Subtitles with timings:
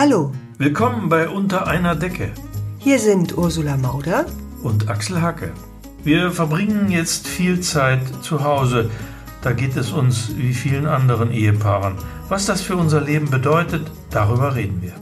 [0.00, 2.30] Hallo, Willkommen bei Unter einer Decke
[2.78, 4.26] hier sind Ursula Mauder.
[4.62, 5.52] und Axel Hacke.
[6.04, 8.90] Wir verbringen jetzt viel Zeit zu Hause.
[9.42, 11.96] Da geht es uns wie vielen anderen Ehepaaren.
[12.28, 14.92] Was das für unser Leben bedeutet, darüber reden wir.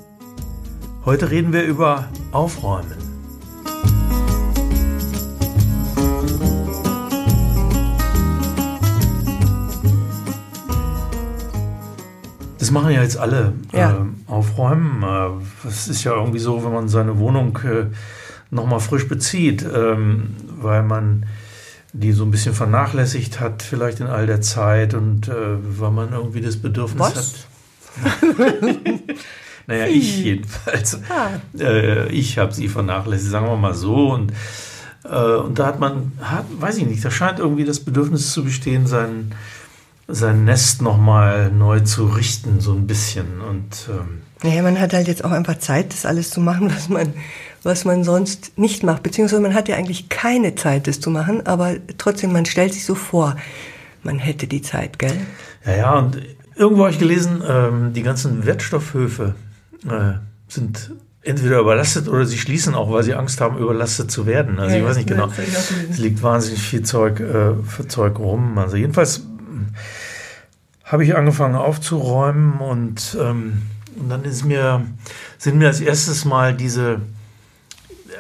[1.04, 2.96] Heute reden wir über Aufräumen.
[12.58, 13.52] Das machen ja jetzt alle.
[13.74, 13.90] Ja.
[13.90, 14.15] Äh,
[14.57, 15.02] aufräumen.
[15.02, 17.87] Äh, Das ist ja irgendwie so, wenn man seine Wohnung äh,
[18.51, 21.27] nochmal frisch bezieht, ähm, weil man
[21.92, 25.33] die so ein bisschen vernachlässigt hat, vielleicht in all der Zeit und äh,
[25.78, 27.16] weil man irgendwie das Bedürfnis Was?
[27.16, 28.27] hat.
[29.66, 31.00] naja, ich jedenfalls.
[31.09, 31.30] Ah.
[31.59, 34.11] Äh, ich habe sie vernachlässigt, sagen wir mal so.
[34.12, 34.33] Und,
[35.05, 38.45] äh, und da hat man, hat, weiß ich nicht, da scheint irgendwie das Bedürfnis zu
[38.45, 39.33] bestehen, sein,
[40.06, 43.41] sein Nest nochmal neu zu richten, so ein bisschen.
[43.41, 46.88] Und ähm, Naja, man hat halt jetzt auch einfach Zeit, das alles zu machen, was
[46.88, 47.12] man,
[47.64, 49.02] was man sonst nicht macht.
[49.02, 52.84] Beziehungsweise man hat ja eigentlich keine Zeit, das zu machen, aber trotzdem, man stellt sich
[52.84, 53.36] so vor,
[54.05, 55.17] man hätte die Zeit, gell?
[55.64, 56.22] Ja, ja, und
[56.55, 59.34] irgendwo habe ich gelesen, ähm, die ganzen Wertstoffhöfe
[59.84, 60.12] äh,
[60.47, 64.61] sind entweder überlastet oder sie schließen auch, weil sie Angst haben, überlastet zu werden.
[64.61, 65.28] Also Ja, ich weiß nicht genau.
[65.91, 68.56] Es liegt wahnsinnig viel Zeug äh, für Zeug rum.
[68.58, 69.67] Also jedenfalls mh,
[70.84, 73.62] habe ich angefangen aufzuräumen und, ähm,
[73.98, 74.86] und dann ist mir,
[75.39, 77.00] sind mir als erstes mal diese,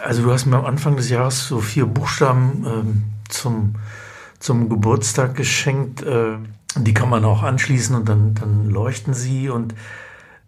[0.04, 3.76] also du hast mir am Anfang des Jahres so vier Buchstaben ähm, zum,
[4.38, 6.02] zum Geburtstag geschenkt.
[6.02, 6.36] Äh,
[6.76, 9.48] die kann man auch anschließen und dann, dann leuchten sie.
[9.48, 9.74] Und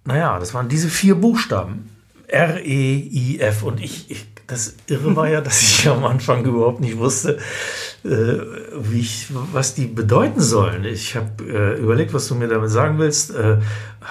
[0.05, 1.91] naja, das waren diese vier Buchstaben.
[2.27, 3.62] R-E-I-F.
[3.62, 7.39] Und ich, ich, das Irre war ja, dass ich am Anfang überhaupt nicht wusste,
[8.03, 10.85] äh, wie ich, was die bedeuten sollen.
[10.85, 13.35] Ich habe äh, überlegt, was du mir damit sagen willst.
[13.35, 13.59] Äh,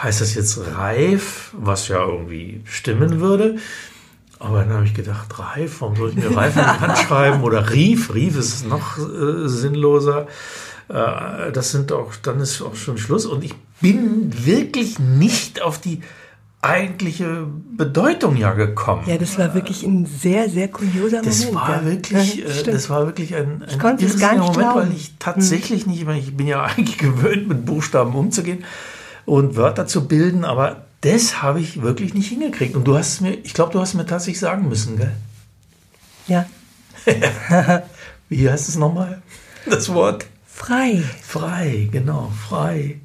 [0.02, 3.58] heißt das jetzt reif, was ja irgendwie stimmen würde?
[4.38, 7.42] Aber dann habe ich gedacht, reif, warum soll ich mir reif in die Hand schreiben?
[7.42, 10.28] Oder rief, rief ist noch äh, sinnloser.
[10.88, 13.26] Äh, das sind auch, dann ist auch schon Schluss.
[13.26, 16.02] Und ich bin wirklich nicht auf die
[16.67, 19.04] eigentliche Bedeutung ja gekommen.
[19.08, 21.55] Ja, das war wirklich ein sehr, sehr kurioser Das Moment.
[21.55, 21.86] war ja.
[21.86, 24.89] wirklich, Ja, äh, das war wirklich ein, ein konnte es gar nicht Moment, glauben.
[24.89, 28.64] weil ich tatsächlich nicht, ich meine, ich bin ja eigentlich gewöhnt, mit Buchstaben umzugehen
[29.26, 32.76] und Wörter zu bilden, aber das habe ich wirklich nicht hingekriegt.
[32.76, 35.14] Und du hast es mir, ich glaube, du hast mir tatsächlich sagen müssen, gell?
[36.28, 36.45] ja,
[38.30, 39.22] Wie heißt es nochmal?
[39.70, 41.02] Das Wort frei.
[41.22, 42.99] frei, genau, frei.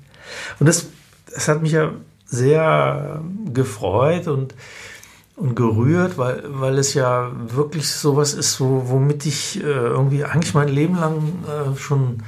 [0.58, 0.86] Und das,
[1.32, 1.92] das hat mich ja
[2.32, 3.22] sehr
[3.52, 4.54] gefreut und,
[5.36, 10.54] und gerührt, weil, weil es ja wirklich sowas ist, wo, womit ich äh, irgendwie eigentlich
[10.54, 11.16] mein Leben lang
[11.46, 12.22] äh, schon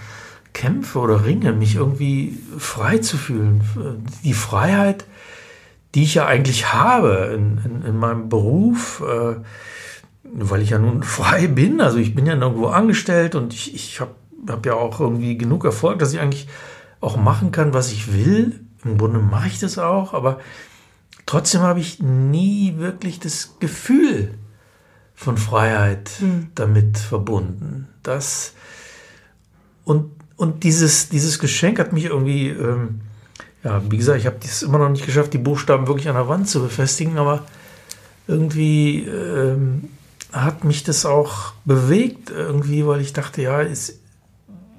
[0.53, 3.63] kämpfe oder ringe, mich irgendwie frei zu fühlen.
[4.23, 5.05] Die Freiheit,
[5.95, 9.37] die ich ja eigentlich habe in, in, in meinem Beruf, äh,
[10.23, 11.81] weil ich ja nun frei bin.
[11.81, 14.15] Also ich bin ja nirgendwo angestellt und ich, ich habe
[14.49, 16.47] hab ja auch irgendwie genug Erfolg, dass ich eigentlich
[17.01, 18.64] auch machen kann, was ich will.
[18.85, 20.41] Im Grunde mache ich das auch, aber
[21.27, 24.35] trotzdem habe ich nie wirklich das Gefühl
[25.15, 26.11] von Freiheit
[26.55, 27.89] damit verbunden.
[28.03, 28.55] Das
[29.85, 33.01] und, und dieses, dieses Geschenk hat mich irgendwie, ähm,
[33.63, 36.29] ja, wie gesagt, ich habe es immer noch nicht geschafft, die Buchstaben wirklich an der
[36.29, 37.45] Wand zu befestigen, aber
[38.27, 39.91] irgendwie ähm,
[40.33, 44.01] hat mich das auch bewegt, irgendwie, weil ich dachte, ja, ist,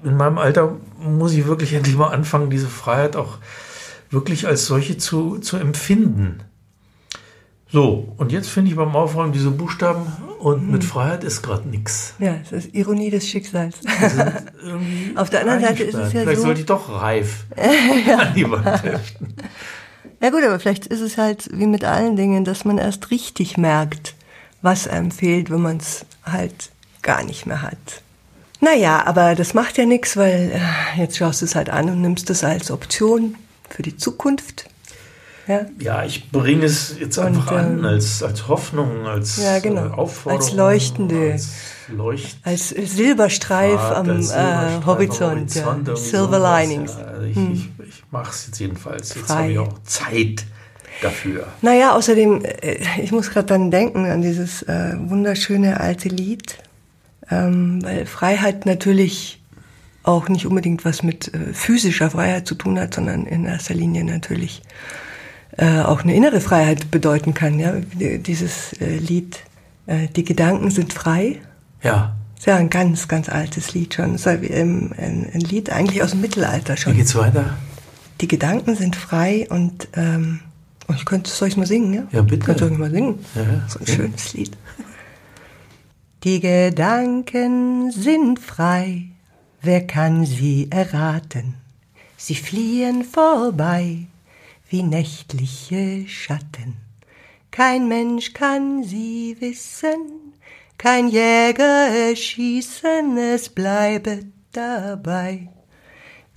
[0.03, 3.37] in meinem Alter muss ich wirklich endlich mal anfangen, diese Freiheit auch
[4.09, 6.39] wirklich als solche zu, zu empfinden.
[7.71, 10.05] So, und jetzt finde ich beim Aufräumen diese Buchstaben
[10.39, 12.13] und mit Freiheit ist gerade nichts.
[12.19, 13.77] Ja, es ist Ironie des Schicksals.
[15.15, 18.49] Auf der anderen Seite ist es ja Vielleicht so- sollte ich doch reif an die
[18.49, 19.33] Wand heften.
[20.21, 23.57] Ja gut, aber vielleicht ist es halt wie mit allen Dingen, dass man erst richtig
[23.57, 24.15] merkt,
[24.61, 26.69] was einem fehlt, wenn man es halt
[27.01, 27.77] gar nicht mehr hat.
[28.61, 32.01] Naja, aber das macht ja nichts, weil äh, jetzt schaust du es halt an und
[32.01, 33.35] nimmst es als Option
[33.69, 34.65] für die Zukunft.
[35.47, 39.59] Ja, Ja, ich bringe es jetzt einfach Und, an, ähm, als, als Hoffnung, als Ja,
[39.59, 39.85] genau.
[39.85, 40.41] äh, Aufforderung.
[40.43, 41.49] Als leuchtende- Als
[41.87, 45.21] Leucht als Silberstreif Pfad, am als äh, Silberstreif Horizont.
[45.21, 45.65] am ja.
[45.65, 46.61] Horizont, irgendwie Silver sowas.
[46.67, 46.91] Linings.
[46.99, 49.13] Ja, also ich ich, ich mache es jetzt jedenfalls.
[49.13, 50.45] Jetzt habe ich auch Zeit
[51.03, 51.45] dafür.
[51.61, 56.57] Naja, außerdem, äh, ich muss gerade dann denken an dieses äh, wunderschöne alte Lied,
[57.29, 59.39] ähm, weil Freiheit natürlich
[60.07, 64.03] auch nicht unbedingt was mit äh, physischer Freiheit zu tun hat, sondern in erster Linie
[64.03, 64.61] natürlich
[65.57, 67.59] äh, auch eine innere Freiheit bedeuten kann.
[67.59, 67.73] Ja?
[67.93, 69.39] Die- Dieses äh, Lied,
[69.87, 71.37] äh, die Gedanken sind frei,
[71.83, 72.15] Ja.
[72.37, 74.15] ist ja ein ganz, ganz altes Lied schon.
[74.15, 76.95] Ist ja wie, ähm, ein, ein Lied eigentlich aus dem Mittelalter Wie schon.
[76.95, 77.55] geht's weiter?
[78.21, 80.41] Die Gedanken sind frei und ähm,
[80.87, 82.03] Oh, ich könnte, soll ich mal singen, ja?
[82.11, 82.45] Ja, bitte.
[82.45, 83.17] Kannst du mal singen?
[83.33, 84.55] Ja, so ein schönes Lied.
[86.23, 89.05] Die Gedanken sind frei,
[89.65, 91.55] wer kann sie erraten?
[92.17, 94.07] Sie fliehen vorbei
[94.69, 96.77] wie nächtliche Schatten.
[97.51, 100.33] Kein Mensch kann sie wissen,
[100.77, 105.47] kein Jäger schießen, es bleibe dabei.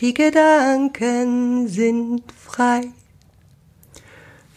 [0.00, 2.88] Die Gedanken sind frei.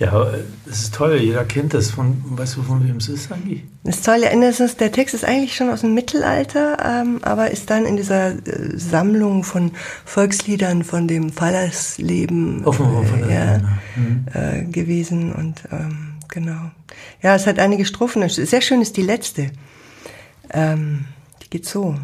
[0.01, 0.33] Ja,
[0.67, 1.91] es ist toll, jeder kennt das.
[1.91, 3.63] Von, weißt du, von wem es ist eigentlich?
[3.83, 7.85] Das Tolle ist, der Text ist eigentlich schon aus dem Mittelalter, ähm, aber ist dann
[7.85, 13.61] in dieser äh, Sammlung von Volksliedern von dem Fallersleben äh, ja,
[13.95, 14.25] mhm.
[14.33, 15.33] äh, gewesen.
[15.33, 16.71] Und ähm, genau.
[17.21, 18.27] Ja, es hat einige Strophen.
[18.27, 19.51] Sehr schön ist die letzte.
[20.49, 21.05] Ähm,
[21.43, 21.95] die geht so.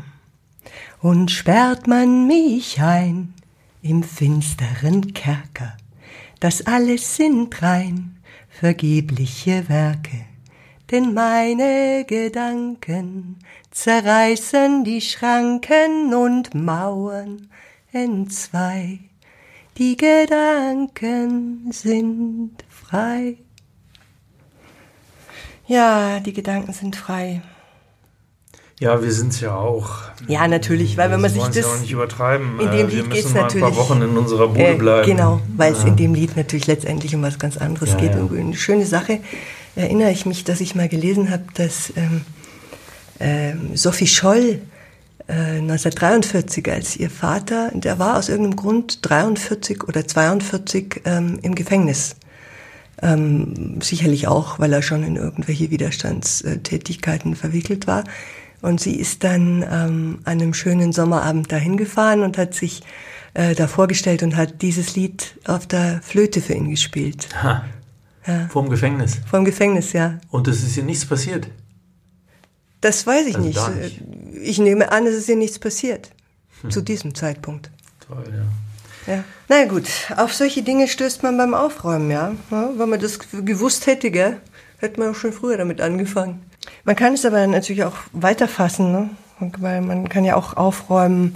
[1.01, 3.33] Und sperrt man mich ein
[3.81, 5.77] im finsteren Kerker,
[6.39, 8.17] das alles sind rein
[8.49, 10.25] vergebliche Werke,
[10.89, 13.37] denn meine Gedanken
[13.71, 17.49] zerreißen die Schranken und Mauern
[17.91, 18.99] entzwei.
[19.77, 23.37] Die Gedanken sind frei.
[25.67, 27.41] Ja, die Gedanken sind frei.
[28.79, 30.01] Ja, wir sind es ja auch.
[30.27, 32.59] Ja, natürlich, weil wenn man sich das ja auch nicht übertreiben.
[32.59, 35.07] In dem äh, Lied geht es natürlich ein paar Wochen in unserer Bude äh, bleiben.
[35.07, 38.13] Genau, weil es in dem Lied natürlich letztendlich um was ganz anderes ja, geht.
[38.13, 38.21] Ja.
[38.21, 39.19] Eine schöne Sache
[39.75, 42.21] erinnere ich mich, dass ich mal gelesen habe, dass ähm,
[43.19, 44.61] ähm, Sophie Scholl
[45.27, 51.55] äh, 1943, als ihr Vater, der war aus irgendeinem Grund 43 oder 42 ähm, im
[51.55, 52.15] Gefängnis.
[53.01, 58.03] Ähm, sicherlich auch, weil er schon in irgendwelche Widerstandstätigkeiten verwickelt war.
[58.61, 62.81] Und sie ist dann ähm, an einem schönen Sommerabend dahin gefahren und hat sich
[63.33, 67.29] äh, da vorgestellt und hat dieses Lied auf der Flöte für ihn gespielt.
[67.43, 67.65] Ha.
[68.25, 68.47] Ja.
[68.49, 69.21] Vorm Gefängnis?
[69.29, 70.19] Vorm Gefängnis, ja.
[70.29, 71.47] Und es ist ihr nichts passiert?
[72.81, 74.01] Das weiß ich also nicht.
[74.01, 74.03] nicht.
[74.41, 76.11] Ich nehme an, es ist ihr nichts passiert.
[76.61, 76.71] Hm.
[76.71, 77.71] Zu diesem Zeitpunkt.
[78.05, 79.13] Toll, ja.
[79.13, 79.23] Ja.
[79.47, 79.87] Na gut,
[80.17, 82.35] auf solche Dinge stößt man beim Aufräumen, ja.
[82.51, 84.41] ja wenn man das gewusst hätte, gell,
[84.79, 86.41] hätte man auch schon früher damit angefangen.
[86.83, 89.09] Man kann es aber natürlich auch weiterfassen, ne?
[89.59, 91.35] weil man kann ja auch aufräumen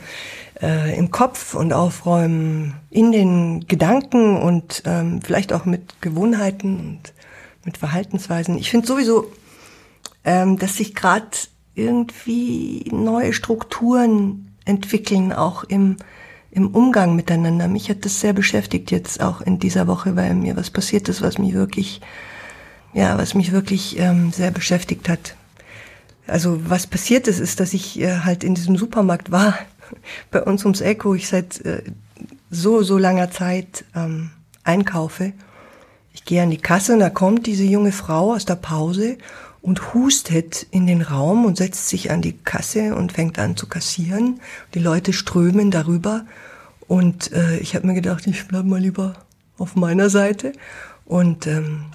[0.61, 7.13] äh, im Kopf und aufräumen in den Gedanken und ähm, vielleicht auch mit Gewohnheiten und
[7.65, 8.57] mit Verhaltensweisen.
[8.57, 9.31] Ich finde sowieso,
[10.23, 11.29] ähm, dass sich gerade
[11.75, 15.97] irgendwie neue Strukturen entwickeln, auch im,
[16.51, 17.67] im Umgang miteinander.
[17.67, 21.21] Mich hat das sehr beschäftigt jetzt auch in dieser Woche, weil mir was passiert ist,
[21.21, 22.01] was mich wirklich
[22.93, 25.35] ja, was mich wirklich ähm, sehr beschäftigt hat.
[26.27, 29.57] Also was passiert ist, ist, dass ich äh, halt in diesem Supermarkt war,
[30.31, 31.83] bei uns ums Eck, wo ich seit äh,
[32.49, 34.31] so, so langer Zeit ähm,
[34.63, 35.33] einkaufe.
[36.13, 39.17] Ich gehe an die Kasse und da kommt diese junge Frau aus der Pause
[39.61, 43.67] und hustet in den Raum und setzt sich an die Kasse und fängt an zu
[43.67, 44.41] kassieren.
[44.73, 46.25] Die Leute strömen darüber
[46.87, 49.13] und äh, ich habe mir gedacht, ich bleib mal lieber
[49.57, 50.53] auf meiner Seite.
[51.05, 51.85] Und ähm,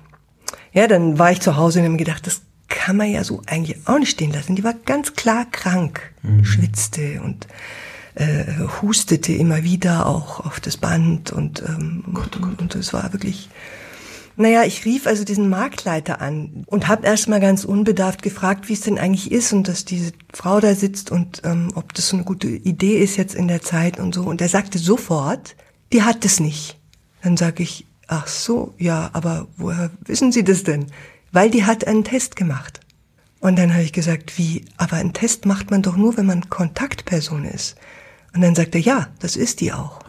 [0.76, 3.42] ja, dann war ich zu Hause und habe mir gedacht, das kann man ja so
[3.46, 4.56] eigentlich auch nicht stehen lassen.
[4.56, 6.44] Die war ganz klar krank, mhm.
[6.44, 7.46] schwitzte und
[8.14, 8.44] äh,
[8.82, 12.60] hustete immer wieder auch auf das Band und ähm, Gott, Gott.
[12.60, 13.48] und es war wirklich
[14.38, 18.82] naja, ich rief also diesen Marktleiter an und habe erstmal ganz unbedarft gefragt, wie es
[18.82, 22.24] denn eigentlich ist und dass diese Frau da sitzt und ähm, ob das so eine
[22.24, 24.24] gute Idee ist jetzt in der Zeit und so.
[24.24, 25.56] Und er sagte sofort,
[25.94, 26.78] die hat es nicht.
[27.22, 30.86] Dann sage ich, Ach so, ja, aber woher wissen Sie das denn?
[31.32, 32.80] Weil die hat einen Test gemacht.
[33.40, 36.48] Und dann habe ich gesagt, wie, aber einen Test macht man doch nur, wenn man
[36.48, 37.76] Kontaktperson ist.
[38.34, 40.00] Und dann sagt er, ja, das ist die auch.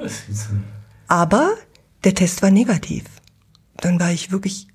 [1.08, 1.54] Aber
[2.04, 3.04] der Test war negativ.
[3.78, 4.68] Dann war ich wirklich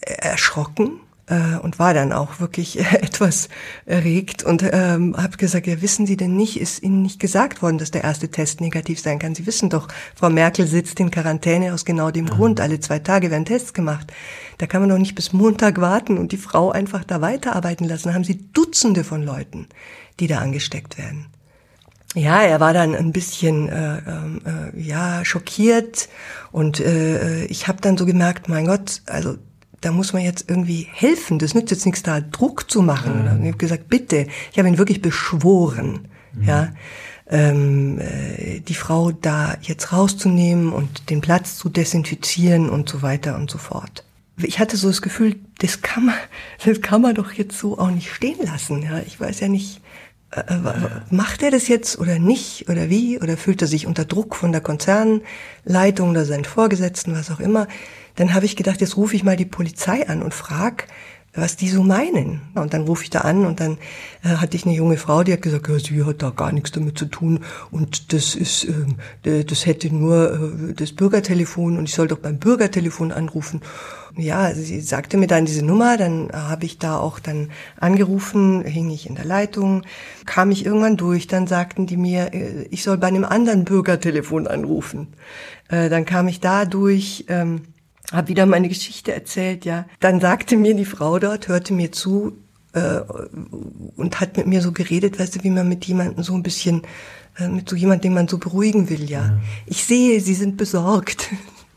[0.00, 3.48] äh, erschrocken äh, und war dann auch wirklich etwas
[3.86, 7.78] erregt und ähm, habe gesagt, ja, wissen Sie denn nicht, ist Ihnen nicht gesagt worden,
[7.78, 9.34] dass der erste Test negativ sein kann?
[9.34, 12.30] Sie wissen doch, Frau Merkel sitzt in Quarantäne aus genau dem mhm.
[12.30, 12.60] Grund.
[12.60, 14.12] Alle zwei Tage werden Tests gemacht.
[14.58, 18.08] Da kann man doch nicht bis Montag warten und die Frau einfach da weiterarbeiten lassen.
[18.08, 19.68] Da haben Sie Dutzende von Leuten,
[20.20, 21.26] die da angesteckt werden.
[22.14, 26.10] Ja, er war dann ein bisschen äh, äh, ja schockiert
[26.50, 29.36] und äh, ich habe dann so gemerkt, mein Gott, also
[29.82, 31.38] da muss man jetzt irgendwie helfen.
[31.38, 33.24] Das nützt jetzt nichts da, Druck zu machen.
[33.24, 33.42] Mhm.
[33.42, 36.48] ich habe gesagt, bitte, ich habe ihn wirklich beschworen, mhm.
[36.48, 36.72] ja,
[37.28, 43.36] ähm, äh, die Frau da jetzt rauszunehmen und den Platz zu desinfizieren und so weiter
[43.36, 44.04] und so fort.
[44.36, 46.14] Ich hatte so das Gefühl, das kann man,
[46.64, 48.82] das kann man doch jetzt so auch nicht stehen lassen.
[48.82, 49.80] Ja, ich weiß ja nicht,
[50.30, 54.04] äh, äh macht er das jetzt oder nicht oder wie oder fühlt er sich unter
[54.04, 57.66] Druck von der Konzernleitung oder seinen Vorgesetzten, was auch immer
[58.16, 60.86] Dann habe ich gedacht, jetzt rufe ich mal die Polizei an und frag,
[61.34, 62.42] was die so meinen.
[62.54, 63.78] Und dann rufe ich da an und dann
[64.22, 66.72] äh, hatte ich eine junge Frau, die hat gesagt, ja, sie hat da gar nichts
[66.72, 67.40] damit zu tun
[67.70, 68.66] und das ist,
[69.24, 73.62] äh, das hätte nur äh, das Bürgertelefon und ich soll doch beim Bürgertelefon anrufen.
[74.14, 77.50] Ja, sie sagte mir dann diese Nummer, dann habe ich da auch dann
[77.80, 79.84] angerufen, hing ich in der Leitung,
[80.26, 84.46] kam ich irgendwann durch, dann sagten die mir, äh, ich soll bei einem anderen Bürgertelefon
[84.46, 85.14] anrufen.
[85.68, 87.62] Äh, dann kam ich da durch, ähm,
[88.12, 89.86] habe wieder meine Geschichte erzählt, ja.
[90.00, 92.36] Dann sagte mir die Frau dort, hörte mir zu
[92.72, 93.00] äh,
[93.96, 96.82] und hat mit mir so geredet, weißt du, wie man mit jemandem so ein bisschen,
[97.38, 99.20] äh, mit so jemandem, den man so beruhigen will, ja.
[99.20, 99.38] ja.
[99.66, 101.30] Ich sehe, Sie sind besorgt.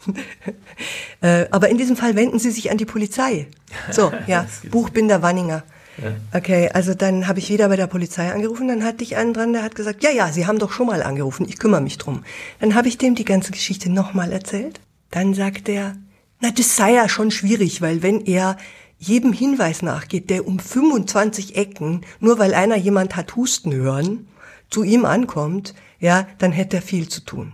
[1.22, 3.48] äh, aber in diesem Fall wenden Sie sich an die Polizei.
[3.92, 5.64] So, ja, Buchbinder Wanninger.
[6.02, 6.12] Ja.
[6.38, 9.54] Okay, also dann habe ich wieder bei der Polizei angerufen, dann hatte ich einen dran,
[9.54, 12.24] der hat gesagt, ja, ja, Sie haben doch schon mal angerufen, ich kümmere mich drum.
[12.60, 14.82] Dann habe ich dem die ganze Geschichte nochmal erzählt.
[15.12, 15.96] Dann sagt er,
[16.40, 18.58] na, das sei ja schon schwierig, weil wenn er
[18.98, 24.28] jedem Hinweis nachgeht, der um 25 Ecken, nur weil einer jemand hat husten hören,
[24.70, 27.54] zu ihm ankommt, ja, dann hätte er viel zu tun.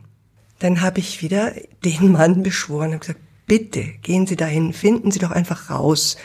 [0.59, 5.19] Dann habe ich wieder den Mann beschworen und gesagt, bitte gehen Sie dahin, finden Sie
[5.19, 6.17] doch einfach raus,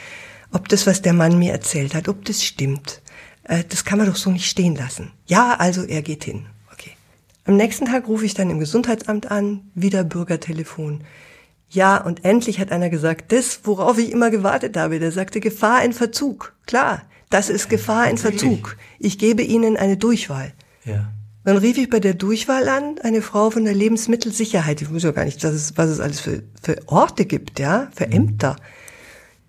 [0.52, 3.02] ob das, was der Mann mir erzählt hat, ob das stimmt.
[3.44, 5.12] Äh, das kann man doch so nicht stehen lassen.
[5.26, 6.46] Ja, also er geht hin.
[6.72, 6.92] Okay.
[7.44, 11.02] Am nächsten Tag rufe ich dann im Gesundheitsamt an, wieder Bürgertelefon.
[11.68, 15.85] Ja, und endlich hat einer gesagt, das, worauf ich immer gewartet habe, der sagte Gefahr
[15.85, 16.54] in Verzug.
[16.66, 18.76] Klar, das ist Gefahr in Verzug.
[18.99, 20.52] Ich gebe Ihnen eine Durchwahl.
[20.85, 21.12] Ja.
[21.44, 24.82] Dann rief ich bei der Durchwahl an, eine Frau von der Lebensmittelsicherheit.
[24.82, 27.88] Ich wusste ja gar nicht, was es, was es alles für, für Orte gibt, ja,
[27.94, 28.12] für mhm.
[28.12, 28.56] Ämter.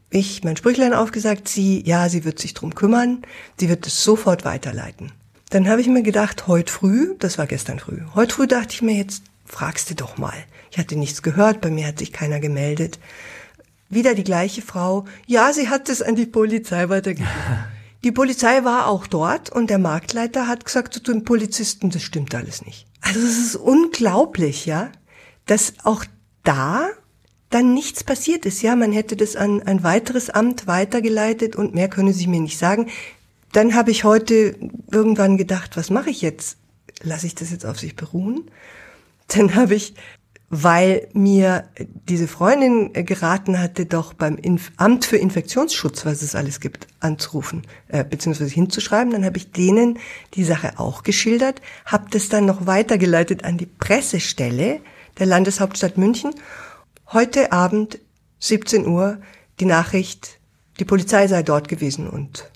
[0.10, 3.24] Ich, mein Sprüchlein aufgesagt, sie, ja, sie wird sich drum kümmern,
[3.60, 5.12] sie wird es sofort weiterleiten.
[5.50, 8.82] Dann habe ich mir gedacht, heute früh, das war gestern früh, heute früh dachte ich
[8.82, 10.36] mir, jetzt fragst du doch mal.
[10.72, 13.00] Ich hatte nichts gehört, bei mir hat sich keiner gemeldet.
[13.90, 15.06] Wieder die gleiche Frau.
[15.26, 17.32] Ja, sie hat es an die Polizei weitergegeben.
[18.04, 22.36] Die Polizei war auch dort und der Marktleiter hat gesagt zu den Polizisten, das stimmt
[22.36, 22.86] alles nicht.
[23.02, 24.92] Also es ist unglaublich, ja,
[25.48, 26.06] dass auch
[26.44, 26.90] da
[27.50, 28.62] dann nichts passiert ist.
[28.62, 32.60] Ja, man hätte das an ein weiteres Amt weitergeleitet und mehr könne sie mir nicht
[32.60, 32.88] sagen.
[33.52, 34.56] Dann habe ich heute
[34.92, 36.58] irgendwann gedacht, was mache ich jetzt?
[37.02, 38.52] Lasse ich das jetzt auf sich beruhen?
[39.28, 39.96] Dann habe ich
[40.50, 41.68] weil mir
[42.08, 47.64] diese Freundin geraten hatte, doch beim Inf Amt für Infektionsschutz, was es alles gibt, anzurufen,
[47.90, 49.12] äh, beziehungsweise hinzuschreiben.
[49.12, 50.00] Dann habe ich denen
[50.36, 54.80] die Sache auch geschildert, habe das dann noch weitergeleitet an die Pressestelle
[55.20, 56.34] der Landeshauptstadt München.
[57.12, 58.00] Heute Abend,
[58.40, 59.18] 17 Uhr,
[59.60, 60.40] die Nachricht,
[60.80, 62.50] die Polizei sei dort gewesen und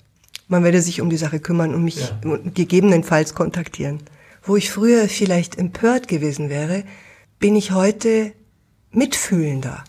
[0.48, 2.38] man werde sich um die Sache kümmern und mich ja.
[2.54, 4.02] gegebenenfalls kontaktieren.
[4.42, 6.84] Wo ich früher vielleicht empört gewesen wäre,
[7.42, 8.32] bin ich heute
[8.92, 9.82] mitfühlender,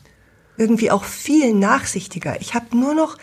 [0.57, 2.41] irgendwie auch viel nachsichtiger.
[2.41, 3.17] Ich habe nur noch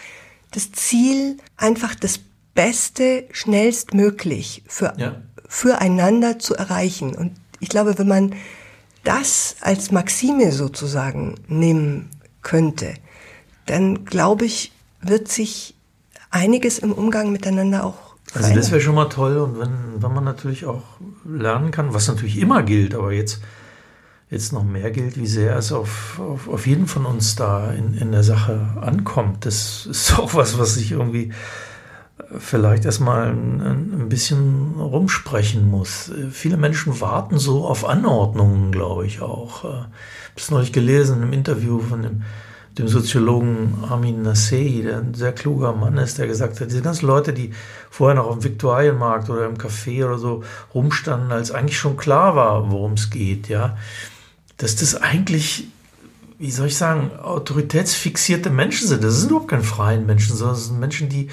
[0.52, 2.20] das Ziel, einfach das
[2.54, 5.20] Beste schnellstmöglich für, ja.
[5.49, 7.16] füreinander zu erreichen.
[7.16, 8.34] Und ich glaube, wenn man
[9.02, 12.10] das als Maxime sozusagen nehmen
[12.42, 12.94] könnte,
[13.66, 14.72] dann glaube ich,
[15.02, 15.75] wird sich
[16.30, 20.22] einiges im Umgang miteinander auch also das wäre schon mal toll und wenn, wenn man
[20.22, 20.84] natürlich auch
[21.25, 23.40] lernen kann, was natürlich immer gilt, aber jetzt
[24.30, 27.94] jetzt noch mehr gilt, wie sehr es auf, auf, auf jeden von uns da in,
[27.94, 29.44] in der Sache ankommt.
[29.44, 31.32] Das ist auch was, was ich irgendwie
[32.18, 36.12] äh, vielleicht erstmal ein, ein bisschen rumsprechen muss.
[36.30, 39.64] Viele Menschen warten so auf Anordnungen, glaube ich auch.
[39.64, 39.88] Ich habe
[40.37, 42.22] es neulich gelesen im Interview von dem,
[42.78, 47.06] dem Soziologen Armin Nassei, der ein sehr kluger Mann ist, der gesagt hat, diese ganzen
[47.06, 47.50] Leute, die
[47.90, 52.70] vorher noch am Viktualienmarkt oder im Café oder so rumstanden, als eigentlich schon klar war,
[52.70, 53.76] worum es geht, ja,
[54.61, 55.69] dass das eigentlich,
[56.38, 59.02] wie soll ich sagen, autoritätsfixierte Menschen sind.
[59.02, 61.29] Das sind überhaupt keine freien Menschen, sondern das sind Menschen, die,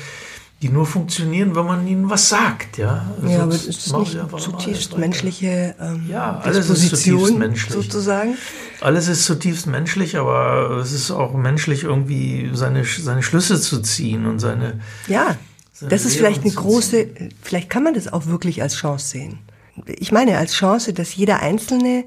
[0.61, 2.77] die nur funktionieren, wenn man ihnen was sagt.
[2.77, 7.73] Ja, also ja aber ist das nicht zutiefst menschliche ähm, ja, alles ist zutiefst menschlich.
[7.73, 8.37] sozusagen?
[8.79, 14.25] Alles ist zutiefst menschlich, aber es ist auch menschlich, irgendwie seine, seine Schlüsse zu ziehen
[14.25, 14.79] und seine.
[15.07, 15.35] Ja,
[15.73, 17.07] seine das ist vielleicht eine große,
[17.41, 19.39] vielleicht kann man das auch wirklich als Chance sehen.
[19.85, 22.05] Ich meine, als Chance, dass jeder Einzelne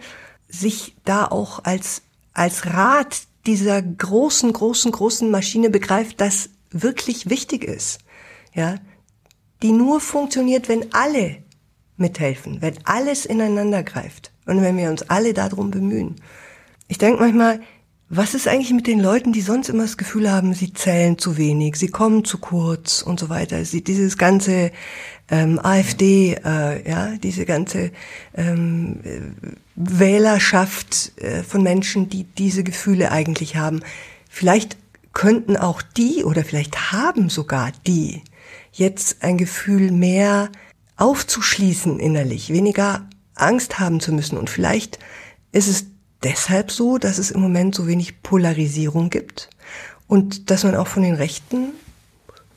[0.51, 2.03] sich da auch als,
[2.33, 7.99] als Rat dieser großen, großen, großen Maschine begreift, das wirklich wichtig ist.
[8.55, 8.77] Ja,
[9.63, 11.43] die nur funktioniert, wenn alle
[11.97, 16.17] mithelfen, wenn alles ineinander greift und wenn wir uns alle darum bemühen.
[16.89, 17.61] Ich denke manchmal,
[18.13, 21.37] was ist eigentlich mit den Leuten, die sonst immer das Gefühl haben, sie zählen zu
[21.37, 23.65] wenig, sie kommen zu kurz und so weiter?
[23.65, 24.73] Sie, dieses ganze
[25.31, 27.93] ähm, AfD, äh, ja, diese ganze
[28.35, 28.99] ähm,
[29.77, 33.81] Wählerschaft äh, von Menschen, die diese Gefühle eigentlich haben.
[34.29, 34.77] Vielleicht
[35.13, 38.23] könnten auch die oder vielleicht haben sogar die
[38.73, 40.51] jetzt ein Gefühl mehr
[40.97, 44.37] aufzuschließen innerlich, weniger Angst haben zu müssen.
[44.37, 44.99] Und vielleicht
[45.53, 45.87] ist es
[46.23, 49.51] deshalb so, dass es im Moment so wenig Polarisierung gibt
[50.07, 51.73] und dass man auch von den Rechten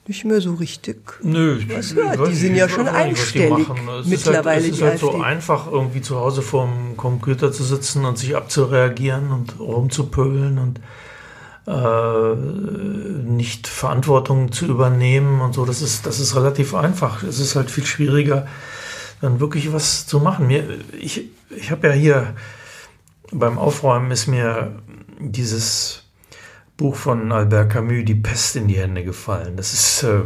[0.07, 1.19] nicht mehr so richtig.
[1.23, 2.27] Nö, was hört.
[2.27, 3.67] die sind ja schon einstellig
[4.05, 4.63] mittlerweile.
[4.63, 8.35] Halt, es ist halt so einfach, irgendwie zu Hause vorm Computer zu sitzen und sich
[8.35, 10.81] abzureagieren und rumzupölen und
[11.65, 12.35] äh,
[13.25, 15.63] nicht Verantwortung zu übernehmen und so.
[15.63, 17.23] Das ist, das ist relativ einfach.
[17.23, 18.45] Es ist halt viel schwieriger,
[19.21, 20.47] dann wirklich was zu machen.
[20.47, 20.65] Mir,
[20.99, 22.35] ich ich habe ja hier
[23.33, 24.71] beim Aufräumen ist mir
[25.19, 26.03] dieses
[26.77, 29.55] Buch von Albert Camus, Die Pest in die Hände gefallen.
[29.57, 30.21] Das ist äh,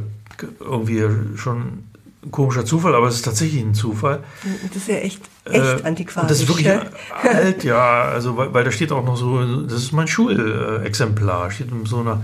[0.59, 1.03] irgendwie
[1.37, 1.83] schon
[2.23, 4.23] ein komischer Zufall, aber es ist tatsächlich ein Zufall.
[4.67, 6.29] Das ist ja echt, echt äh, antiquarisch.
[6.29, 9.91] Das ist wirklich alt, ja, also weil, weil, da steht auch noch so, das ist
[9.91, 12.23] mein Schulexemplar, steht in so einer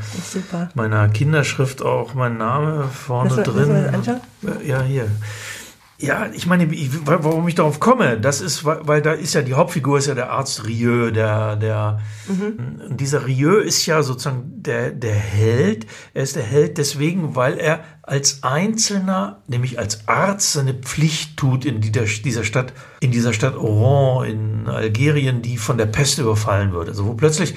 [0.75, 3.69] meiner Kinderschrift auch mein Name vorne was, drin.
[4.41, 5.07] Was ja, hier.
[5.99, 9.53] Ja, ich meine, ich, warum ich darauf komme, das ist, weil da ist ja die
[9.53, 12.97] Hauptfigur ist ja der Arzt Rieu, der, der, mhm.
[12.97, 15.85] dieser Rieu ist ja sozusagen der, der Held.
[16.15, 21.63] Er ist der Held deswegen, weil er als Einzelner, nämlich als Arzt, seine Pflicht tut
[21.63, 26.73] in dieser, dieser Stadt, in dieser Stadt Oran in Algerien, die von der Pest überfallen
[26.73, 26.89] wird.
[26.89, 27.53] Also wo plötzlich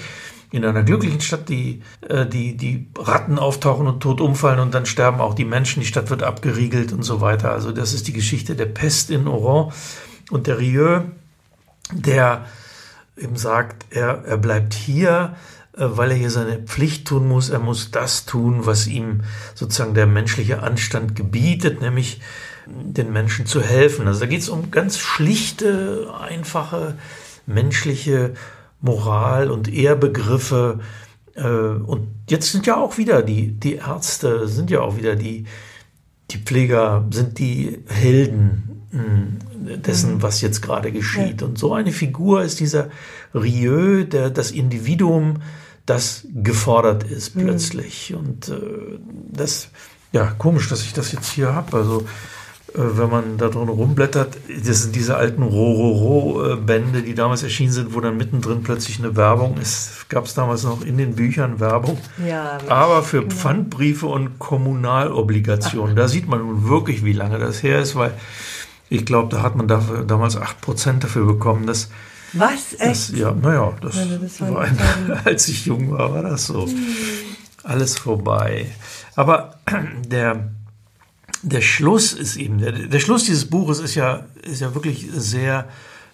[0.50, 4.86] in einer glücklichen Stadt die, äh, die, die Ratten auftauchen und tot umfallen und dann
[4.86, 7.52] sterben auch die Menschen, die Stadt wird abgeriegelt und so weiter.
[7.52, 9.72] Also das ist die Geschichte der Pest in Oran
[10.30, 11.02] und der Rieu,
[11.92, 12.46] der
[13.16, 15.34] eben sagt, er, er bleibt hier,
[15.76, 17.50] äh, weil er hier seine Pflicht tun muss.
[17.50, 19.22] Er muss das tun, was ihm
[19.54, 22.20] sozusagen der menschliche Anstand gebietet, nämlich
[22.66, 24.06] den Menschen zu helfen.
[24.06, 26.96] Also da geht es um ganz schlichte, einfache
[27.46, 28.34] menschliche
[28.86, 30.80] Moral und Ehrbegriffe.
[31.34, 35.44] Äh, und jetzt sind ja auch wieder die, die Ärzte, sind ja auch wieder die,
[36.30, 40.22] die Pfleger, sind die Helden hm, dessen, mhm.
[40.22, 41.42] was jetzt gerade geschieht.
[41.42, 41.46] Ja.
[41.46, 42.88] Und so eine Figur ist dieser
[43.34, 45.42] Rieu, der, das Individuum,
[45.84, 47.42] das gefordert ist mhm.
[47.42, 48.10] plötzlich.
[48.10, 48.16] Mhm.
[48.16, 48.98] Und äh,
[49.30, 49.68] das,
[50.12, 51.76] ja, komisch, dass ich das jetzt hier habe.
[51.76, 52.06] Also
[52.76, 58.00] wenn man da drin rumblättert, das sind diese alten Rororo-Bände, die damals erschienen sind, wo
[58.00, 60.08] dann mittendrin plötzlich eine Werbung ist.
[60.10, 61.96] Gab es damals noch in den Büchern Werbung.
[62.26, 63.34] Ja, aber für genau.
[63.34, 65.96] Pfandbriefe und Kommunalobligationen.
[65.96, 68.12] Da sieht man nun wirklich, wie lange das her ist, weil
[68.90, 71.66] ich glaube, da hat man dafür, damals 8% dafür bekommen.
[71.66, 71.88] Dass,
[72.34, 72.74] Was?
[72.74, 72.82] Echt?
[72.82, 74.78] Das, ja, naja, das, das war ein,
[75.24, 76.66] als ich jung war, war das so.
[76.66, 76.76] Hm.
[77.62, 78.66] Alles vorbei.
[79.16, 79.54] Aber
[80.06, 80.50] der
[81.46, 85.68] der Schluss ist eben, der, der, Schluss dieses Buches ist ja, ist ja wirklich sehr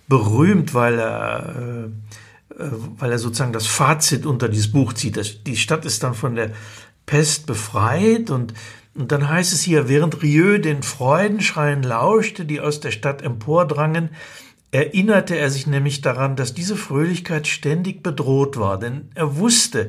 [0.07, 1.89] berühmt, weil er,
[2.59, 2.65] äh,
[2.99, 5.17] weil er sozusagen das Fazit unter dieses Buch zieht.
[5.17, 6.53] Das, die Stadt ist dann von der
[7.07, 8.53] Pest befreit und,
[8.95, 14.11] und dann heißt es hier, während Rieu den Freudenschreien lauschte, die aus der Stadt empordrangen,
[14.71, 19.89] erinnerte er sich nämlich daran, dass diese Fröhlichkeit ständig bedroht war, denn er wusste,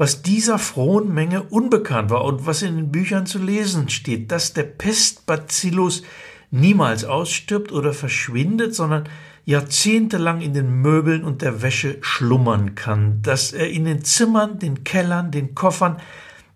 [0.00, 4.54] was dieser frohen Menge unbekannt war und was in den Büchern zu lesen steht, dass
[4.54, 6.04] der Pestbacillus
[6.50, 9.10] niemals ausstirbt oder verschwindet, sondern
[9.44, 14.84] jahrzehntelang in den Möbeln und der Wäsche schlummern kann, dass er in den Zimmern, den
[14.84, 15.98] Kellern, den Koffern,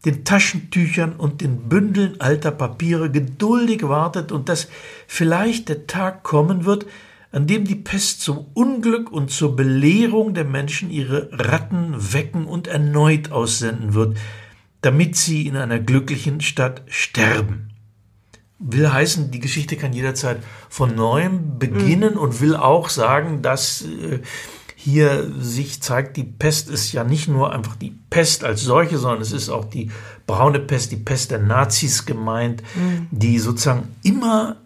[0.06, 4.68] den Taschentüchern und den Bündeln alter Papiere geduldig wartet und dass
[5.06, 6.86] vielleicht der Tag kommen wird,
[7.34, 12.68] an dem die Pest zum Unglück und zur Belehrung der Menschen ihre Ratten wecken und
[12.68, 14.16] erneut aussenden wird,
[14.82, 17.70] damit sie in einer glücklichen Stadt sterben.
[18.60, 22.20] Will heißen, die Geschichte kann jederzeit von neuem beginnen mhm.
[22.20, 24.20] und will auch sagen, dass äh,
[24.76, 29.22] hier sich zeigt, die Pest ist ja nicht nur einfach die Pest als solche, sondern
[29.22, 29.90] es ist auch die
[30.28, 33.08] braune Pest, die Pest der Nazis gemeint, mhm.
[33.10, 34.56] die sozusagen immer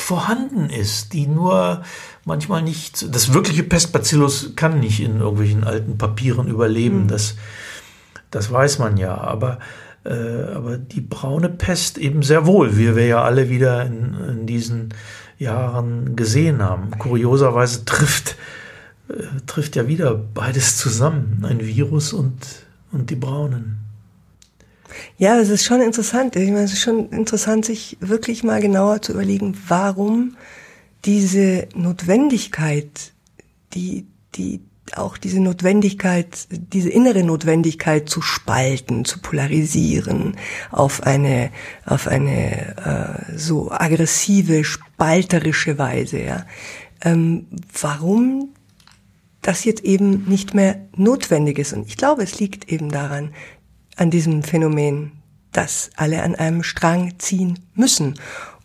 [0.00, 1.82] vorhanden ist, die nur
[2.24, 7.08] manchmal nicht, das wirkliche Pestbacillus kann nicht in irgendwelchen alten Papieren überleben, mhm.
[7.08, 7.36] das,
[8.30, 9.58] das weiß man ja, aber,
[10.04, 10.12] äh,
[10.54, 14.94] aber die braune Pest eben sehr wohl, wie wir ja alle wieder in, in diesen
[15.38, 16.90] Jahren gesehen haben.
[16.98, 18.36] Kurioserweise trifft,
[19.08, 22.38] äh, trifft ja wieder beides zusammen, ein Virus und,
[22.92, 23.89] und die Braunen.
[25.18, 26.36] Ja, es ist schon interessant.
[26.36, 30.36] Ich meine, es ist schon interessant, sich wirklich mal genauer zu überlegen, warum
[31.04, 33.12] diese Notwendigkeit,
[33.74, 34.60] die, die
[34.96, 40.36] auch diese Notwendigkeit, diese innere Notwendigkeit zu spalten, zu polarisieren,
[40.70, 41.50] auf eine,
[41.86, 46.20] auf eine äh, so aggressive, spalterische Weise.
[46.22, 46.46] Ja.
[47.02, 47.46] Ähm,
[47.80, 48.50] warum
[49.42, 51.72] das jetzt eben nicht mehr notwendig ist.
[51.72, 53.32] Und ich glaube, es liegt eben daran,
[54.00, 55.12] an diesem Phänomen,
[55.52, 58.14] dass alle an einem Strang ziehen müssen.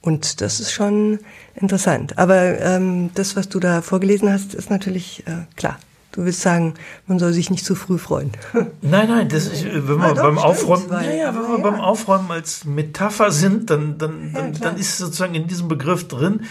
[0.01, 1.19] Und das ist schon
[1.55, 2.17] interessant.
[2.17, 5.77] Aber ähm, das, was du da vorgelesen hast, ist natürlich äh, klar.
[6.11, 6.75] Du willst sagen,
[7.07, 8.31] man soll sich nicht zu früh freuen.
[8.81, 11.63] Nein, nein, das ist, wenn wir beim Aufräumen, naja, wenn wir ja.
[11.63, 16.07] beim Aufräumen als Metapher sind, dann, dann, ja, dann, dann ist sozusagen in diesem Begriff
[16.07, 16.45] drin,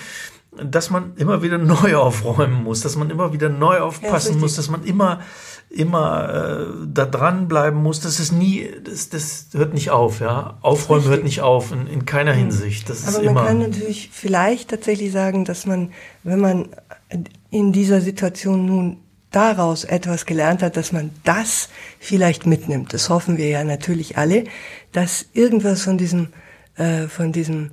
[0.63, 4.57] dass man immer wieder neu aufräumen muss, dass man immer wieder neu aufpassen ja, muss,
[4.57, 5.21] dass man immer
[5.75, 8.01] immer äh, da dran bleiben muss.
[8.01, 10.57] Das ist nie, das, das hört nicht auf, ja.
[10.61, 12.39] Aufräumen hört nicht auf in, in keiner hm.
[12.41, 12.89] Hinsicht.
[12.89, 13.45] Das Aber ist man immer.
[13.45, 15.91] kann natürlich vielleicht tatsächlich sagen, dass man,
[16.23, 16.69] wenn man
[17.51, 18.97] in dieser Situation nun
[19.31, 22.95] daraus etwas gelernt hat, dass man das vielleicht mitnimmt.
[22.95, 24.45] Das hoffen wir ja natürlich alle,
[24.93, 26.29] dass irgendwas von diesem,
[26.77, 27.71] äh, von diesem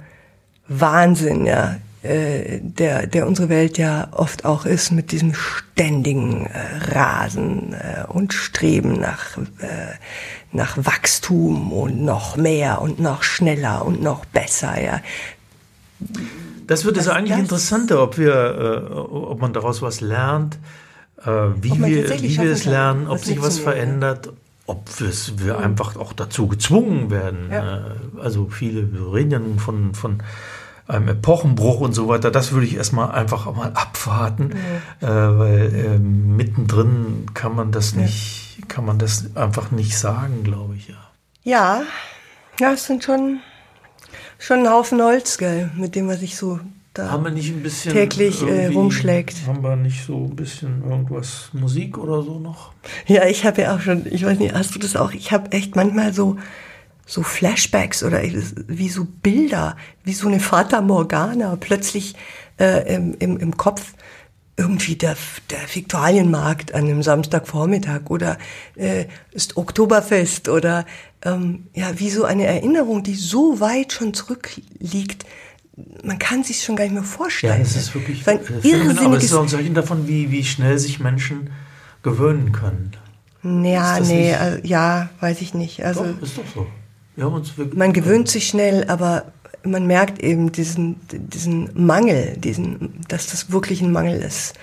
[0.67, 6.97] Wahnsinn, ja, äh, der, der unsere Welt ja oft auch ist, mit diesem ständigen äh,
[6.97, 9.93] Rasen äh, und Streben nach, äh,
[10.51, 14.99] nach Wachstum und noch mehr und noch schneller und noch besser, ja.
[16.65, 20.57] Das wird es also eigentlich interessanter, ob wir, äh, ob man daraus was lernt,
[21.23, 24.33] wie wir, wie wir es lernen, ob sich was verändert,
[24.65, 24.89] ob
[25.37, 27.51] wir einfach auch dazu gezwungen werden.
[27.51, 27.91] Ja.
[28.19, 30.23] Also viele, reden ja nun von, von
[30.91, 34.51] einem Epochenbruch und so weiter, das würde ich erstmal einfach mal abwarten,
[35.01, 35.08] ja.
[35.08, 38.65] äh, weil äh, mittendrin kann man das nicht, ja.
[38.67, 40.95] kann man das einfach nicht sagen, glaube ich, ja.
[41.43, 41.82] Ja,
[42.60, 43.39] ja, es sind schon,
[44.38, 46.60] schon ein Haufen Holz, gell, mit dem man sich so
[46.93, 49.47] da haben wir nicht ein bisschen täglich äh, rumschlägt.
[49.47, 52.73] Haben wir nicht so ein bisschen irgendwas Musik oder so noch?
[53.08, 55.13] Ja, ich habe ja auch schon, ich weiß nicht, hast du das auch?
[55.13, 56.36] Ich habe echt manchmal so
[57.12, 62.15] so Flashbacks oder wie so Bilder, wie so eine Fata Morgana plötzlich
[62.58, 63.93] äh, im, im, im Kopf
[64.56, 65.17] irgendwie der,
[65.50, 68.38] der Viktualienmarkt an einem Samstagvormittag oder
[68.76, 70.86] äh, ist Oktoberfest oder
[71.24, 75.26] ähm, ja, wie so eine Erinnerung, die so weit schon zurückliegt,
[76.04, 77.58] man kann sich schon gar nicht mehr vorstellen.
[77.58, 80.45] Ja, es ist wirklich ein irrsinniges aber es ist auch ein Zeichen davon, wie, wie
[80.45, 81.50] schnell sich Menschen
[82.04, 82.91] gewöhnen können.
[83.43, 85.84] Ja, nee, also, ja, weiß ich nicht.
[85.84, 86.67] Also, doch, ist doch so
[87.15, 89.26] man gewöhnt sich schnell, aber
[89.63, 94.56] man merkt eben diesen, diesen Mangel, diesen, dass das wirklich ein Mangel ist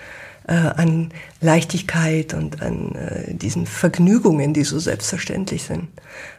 [0.48, 5.88] äh, an Leichtigkeit und an äh, diesen Vergnügungen, die so selbstverständlich sind.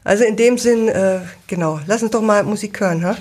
[0.04, 3.16] Also in dem Sinn, äh, genau, lass uns doch mal Musik hören, ha?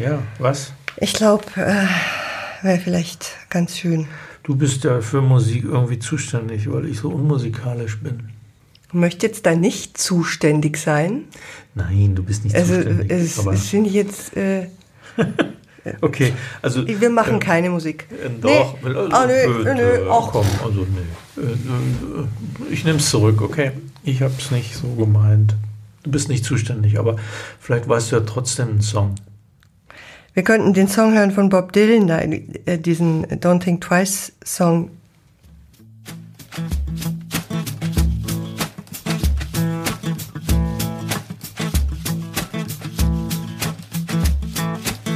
[0.00, 0.72] Ja, was?
[0.98, 4.06] Ich glaube, äh, wäre vielleicht ganz schön.
[4.42, 8.28] Du bist ja für Musik irgendwie zuständig, weil ich so unmusikalisch bin.
[8.94, 11.24] Du möchtest jetzt da nicht zuständig sein?
[11.74, 13.10] Nein, du bist nicht also, zuständig.
[13.10, 14.36] Es, aber es finde ich jetzt.
[14.36, 14.68] Äh,
[16.00, 16.86] okay, also.
[16.86, 18.06] Wir machen äh, keine Musik.
[18.12, 18.76] Äh, doch.
[18.84, 18.94] Nee.
[18.94, 20.08] Also, ah, nö, nö, nö.
[20.08, 20.28] Ach.
[20.30, 20.86] Komm, also
[21.34, 21.42] nee.
[21.42, 23.72] Äh, äh, ich nehme es zurück, okay?
[24.04, 25.56] Ich habe es nicht so gemeint.
[26.04, 27.16] Du bist nicht zuständig, aber
[27.58, 29.16] vielleicht weißt du ja trotzdem einen Song.
[30.34, 32.12] Wir könnten den Song hören von Bob Dylan,
[32.78, 34.90] diesen Don't Think Twice Song.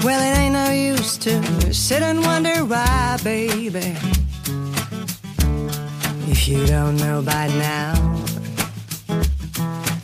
[0.08, 3.94] Well, it ain't no use to sit and wonder why, baby.
[6.32, 7.92] If you don't know by now.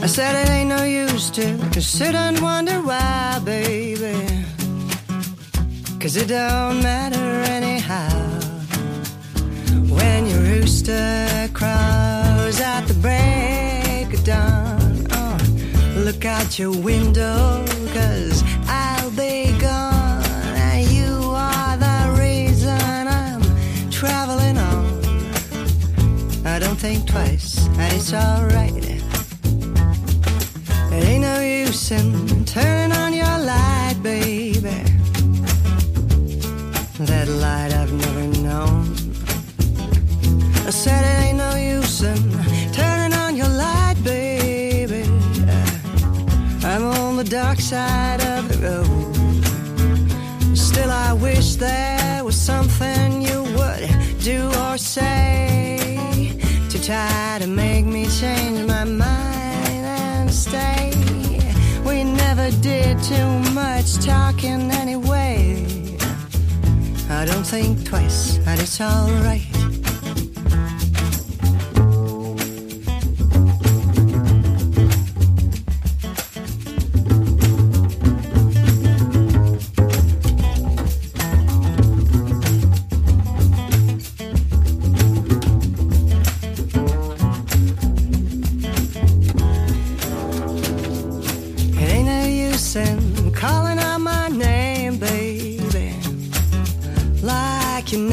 [0.00, 4.12] I said it ain't no use to sit and wonder why, baby.
[5.98, 8.10] Cause it don't matter anyhow.
[9.88, 15.38] When your rooster crows at the break of dawn, oh,
[16.04, 17.64] look out your window,
[17.94, 19.43] cause I'll be
[26.84, 28.84] think twice, and it's alright.
[30.92, 34.82] It ain't no use in turning on your light, baby.
[36.98, 38.82] That light I've never known.
[40.68, 42.22] I said it ain't no use in
[42.74, 45.04] turning on your light, baby.
[46.66, 49.14] I'm on the dark side of the road.
[50.54, 53.88] Still, I wish there was something you would
[54.20, 55.53] do or say
[56.84, 60.92] try to make me change my mind and stay.
[61.86, 65.64] We never did too much talking anyway.
[67.08, 69.43] I don't think twice, and it's alright.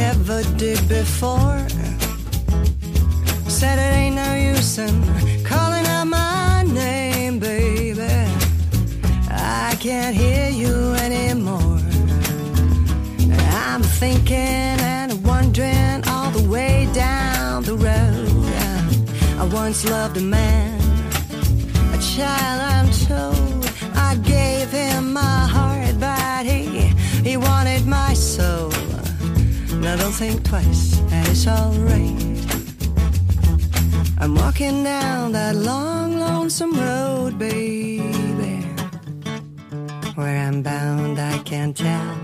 [0.01, 1.59] Never did before.
[3.57, 4.95] Said it ain't no use in
[5.51, 8.13] calling out my name, baby.
[9.29, 10.75] I can't hear you
[11.07, 11.79] anymore.
[13.67, 18.47] I'm thinking and wondering all the way down the road.
[19.41, 20.79] I once loved a man,
[21.97, 23.63] a child, I'm told.
[24.09, 26.61] I gave him my heart, but he,
[27.27, 28.70] he wanted my soul.
[29.91, 32.15] Now don't think twice, and it's alright.
[34.21, 38.62] I'm walking down that long, lonesome road, baby.
[40.15, 42.15] Where I'm bound, I can't tell.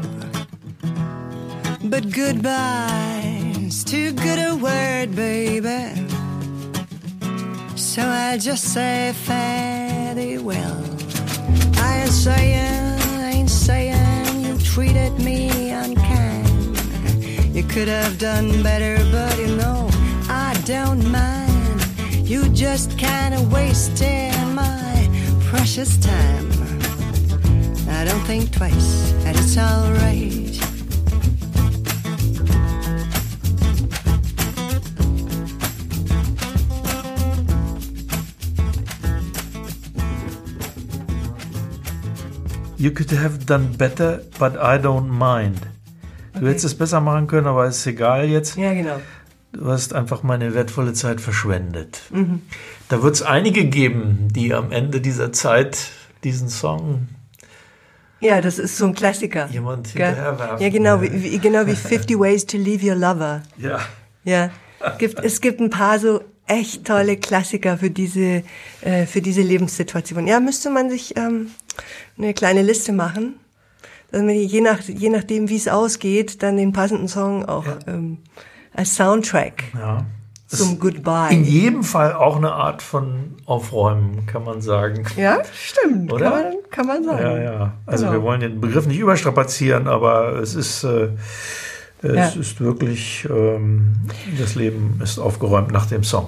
[1.84, 6.08] But goodbye's too good a word, baby.
[7.76, 10.82] So I just say fairly well.
[11.80, 16.07] I ain't saying, I ain't saying you treated me unkind.
[17.70, 19.88] Could have done better, but you know
[20.28, 21.80] I don't mind.
[22.28, 25.08] You just kinda wasted my
[25.52, 26.50] precious time.
[27.88, 30.58] I don't think twice, and it's alright.
[42.80, 45.77] You could have done better, but I don't mind.
[46.38, 46.50] Du okay.
[46.50, 48.58] hättest es besser machen können, aber ist egal jetzt.
[48.58, 49.00] Ja, genau.
[49.54, 52.02] Du hast einfach meine wertvolle Zeit verschwendet.
[52.12, 52.42] Mhm.
[52.90, 55.90] Da wird es einige geben, die am Ende dieser Zeit
[56.24, 57.08] diesen Song
[58.20, 59.48] ja, das ist so ein Klassiker.
[59.52, 60.60] Jemand hinterherwerfen.
[60.60, 63.44] Ja, genau wie, wie, genau wie 50 Ways to Leave Your Lover.
[63.58, 63.80] Ja.
[64.24, 64.50] Ja.
[64.80, 68.44] Es gibt, es gibt ein paar so echt tolle Klassiker für diese,
[68.82, 70.28] äh, für diese Lebenssituation.
[70.28, 71.52] Ja, müsste man sich ähm,
[72.18, 73.40] eine kleine Liste machen,
[74.12, 77.78] dass man je, nach, je nachdem, wie es ausgeht, dann den passenden Song auch ja.
[77.88, 78.20] ähm,
[78.74, 80.06] als Soundtrack ja.
[80.48, 81.30] zum Goodbye.
[81.32, 85.06] In jedem Fall auch eine Art von Aufräumen, kann man sagen.
[85.18, 86.12] Ja, stimmt.
[86.12, 86.32] Oder?
[86.32, 87.22] Kann man, kann man sagen.
[87.22, 87.74] Ja, ja.
[87.86, 88.18] Also genau.
[88.18, 90.84] wir wollen den Begriff nicht überstrapazieren, aber es ist...
[90.84, 91.10] Äh,
[92.04, 92.40] es ja.
[92.40, 93.96] ist wirklich, ähm,
[94.38, 96.28] das Leben ist aufgeräumt nach dem Song.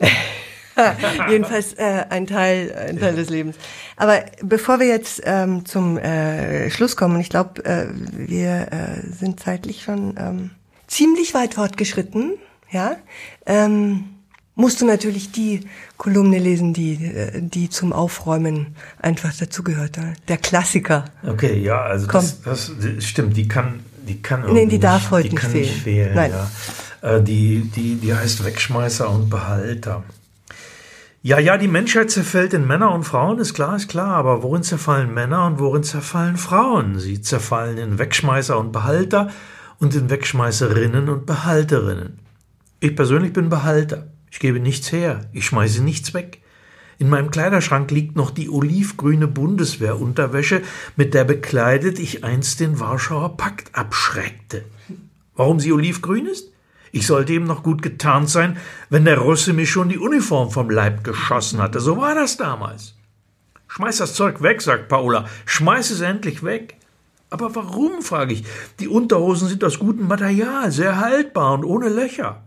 [1.30, 3.16] Jedenfalls äh, ein Teil, ein Teil ja.
[3.16, 3.56] des Lebens.
[3.96, 9.40] Aber bevor wir jetzt ähm, zum äh, Schluss kommen, ich glaube, äh, wir äh, sind
[9.40, 10.50] zeitlich schon ähm,
[10.86, 12.34] ziemlich weit fortgeschritten,
[12.70, 12.96] ja,
[13.46, 14.04] ähm,
[14.56, 15.60] musst du natürlich die
[15.96, 19.98] Kolumne lesen, die, äh, die zum Aufräumen einfach dazugehört.
[20.28, 21.06] Der Klassiker.
[21.26, 25.28] Okay, ja, also das, das, stimmt, die kann, die kann irgendwie nee, die darf heute
[25.28, 25.64] die nicht, kann fehlen.
[25.64, 26.14] nicht fehlen.
[26.14, 26.32] Nein.
[26.32, 27.16] Ja.
[27.16, 30.04] Äh, die, die, die heißt Wegschmeißer und Behalter.
[31.26, 34.62] Ja, ja, die Menschheit zerfällt in Männer und Frauen, ist klar, ist klar, aber worin
[34.62, 36.98] zerfallen Männer und worin zerfallen Frauen?
[36.98, 39.30] Sie zerfallen in Wegschmeißer und Behalter
[39.78, 42.18] und in Wegschmeißerinnen und Behalterinnen.
[42.80, 44.08] Ich persönlich bin Behalter.
[44.30, 46.42] Ich gebe nichts her, ich schmeiße nichts weg.
[46.98, 50.60] In meinem Kleiderschrank liegt noch die olivgrüne Bundeswehrunterwäsche,
[50.94, 54.66] mit der bekleidet ich einst den Warschauer Pakt abschreckte.
[55.34, 56.53] Warum sie olivgrün ist?
[56.94, 58.56] Ich sollte ihm noch gut getarnt sein,
[58.88, 61.80] wenn der Russe mir schon die Uniform vom Leib geschossen hatte.
[61.80, 62.94] So war das damals.
[63.66, 65.26] Schmeiß das Zeug weg, sagt Paula.
[65.44, 66.76] Schmeiß es endlich weg.
[67.30, 68.44] Aber warum, frage ich.
[68.78, 72.44] Die Unterhosen sind aus gutem Material, sehr haltbar und ohne Löcher.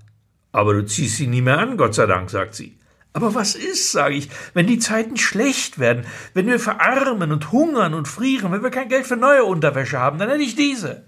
[0.54, 2.78] Aber du ziehst sie nie mehr an, Gott sei Dank, sagt sie.
[3.12, 7.94] Aber was ist, sage ich, wenn die Zeiten schlecht werden, wenn wir verarmen und hungern
[7.94, 11.04] und frieren, wenn wir kein Geld für neue Unterwäsche haben, dann hätte ich diese.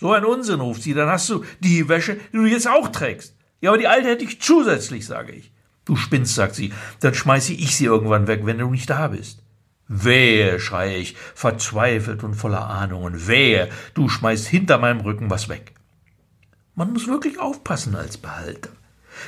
[0.00, 0.94] So ein Unsinn, ruft sie.
[0.94, 3.34] Dann hast du die Wäsche, die du jetzt auch trägst.
[3.60, 5.52] Ja, aber die alte hätte ich zusätzlich, sage ich.
[5.84, 6.72] Du spinnst, sagt sie.
[7.00, 9.42] Dann schmeiße ich sie irgendwann weg, wenn du nicht da bist.
[9.88, 13.26] Wehe, schreie ich, verzweifelt und voller Ahnungen.
[13.26, 15.74] Wehe, du schmeißt hinter meinem Rücken was weg.
[16.74, 18.70] Man muss wirklich aufpassen als Behalter.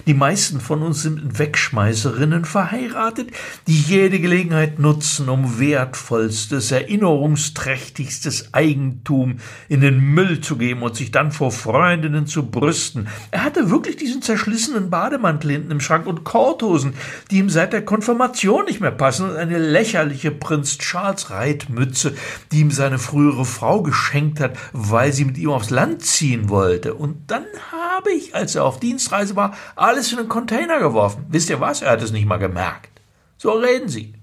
[0.06, 3.30] Die meisten von uns sind Wegschmeißerinnen verheiratet,
[3.66, 11.10] die jede Gelegenheit nutzen, um wertvollstes, erinnerungsträchtigstes Eigentum in den Müll zu geben und sich
[11.10, 13.08] dann vor Freundinnen zu brüsten.
[13.30, 16.94] Er hatte wirklich diesen zerschlissenen Bademantel hinten im Schrank und Korthosen,
[17.30, 22.14] die ihm seit der Konfirmation nicht mehr passen und eine lächerliche Prinz Charles Reitmütze,
[22.52, 26.94] die ihm seine frühere Frau geschenkt hat, weil sie mit ihm aufs Land ziehen wollte.
[26.94, 31.26] Und dann habe ich, als er auf Dienstreise war, alles in einen Container geworfen.
[31.28, 31.82] Wisst ihr was?
[31.82, 33.00] Er hat es nicht mal gemerkt.
[33.38, 34.14] So reden sie.